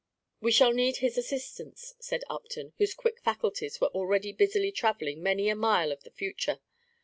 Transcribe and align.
"We 0.39 0.51
shall 0.51 0.71
need 0.71 0.97
his 0.97 1.15
assistance," 1.15 1.93
said 1.99 2.23
Upton, 2.27 2.73
whose 2.79 2.95
quick 2.95 3.21
faculties 3.21 3.79
were 3.79 3.89
already 3.89 4.31
busily 4.33 4.71
travelling 4.71 5.21
many 5.21 5.47
a 5.47 5.55
mile 5.55 5.91
of 5.91 6.01
the 6.01 6.09
future. 6.09 6.59